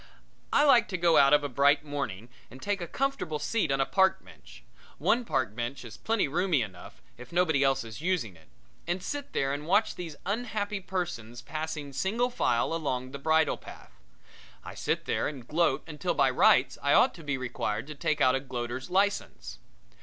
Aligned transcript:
I 0.51 0.63
like 0.63 0.87
to 0.87 0.97
go 0.97 1.17
out 1.17 1.31
of 1.31 1.43
a 1.43 1.47
bright 1.47 1.85
morning 1.85 2.29
and 2.49 2.59
take 2.59 2.81
a 2.81 2.87
comfortable 2.87 3.37
seat 3.37 3.71
on 3.71 3.79
a 3.79 3.85
park 3.85 4.25
bench 4.25 4.63
one 4.97 5.23
park 5.25 5.53
bench 5.55 5.85
is 5.85 5.95
plenty 5.95 6.27
roomy 6.27 6.63
enough 6.63 7.03
if 7.19 7.31
nobody 7.31 7.63
else 7.63 7.83
is 7.83 8.01
using 8.01 8.35
it 8.35 8.47
and 8.87 9.03
sit 9.03 9.31
there 9.33 9.53
and 9.53 9.67
watch 9.67 9.93
these 9.93 10.15
unhappy 10.25 10.79
persons 10.79 11.43
passing 11.43 11.93
single 11.93 12.31
file 12.31 12.73
along 12.73 13.11
the 13.11 13.19
bridle 13.19 13.57
path. 13.57 13.91
I 14.63 14.73
sit 14.73 15.05
there 15.05 15.27
and 15.27 15.47
gloat 15.47 15.83
until 15.87 16.15
by 16.15 16.31
rights 16.31 16.79
I 16.81 16.93
ought 16.93 17.13
to 17.13 17.23
be 17.23 17.37
required 17.37 17.85
to 17.85 17.93
take 17.93 18.21
out 18.21 18.33
a 18.33 18.39
gloater's 18.41 18.89
license. 18.89 19.59